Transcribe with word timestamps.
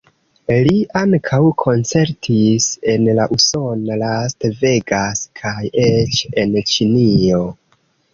Li 0.67 0.77
ankaŭ 0.99 1.41
koncertis 1.63 2.69
en 2.93 3.05
la 3.19 3.25
usona 3.35 3.97
Las 4.05 4.35
Vegas 4.63 5.21
kaj 5.43 5.53
eĉ 5.85 6.23
en 6.45 6.57
Ĉinio. 6.73 7.43